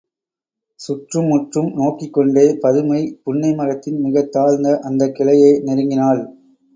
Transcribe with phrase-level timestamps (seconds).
[0.79, 6.23] சுற்றும் முற்றும் நோக்கிக்கொண்டே பதுமை, புன்னை மரத்தின் மிகத் தாழ்ந்த அந்தக் கிளையை நெருங்கினாள்.